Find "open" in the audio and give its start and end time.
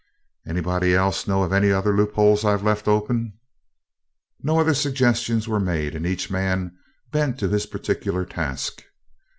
2.87-3.33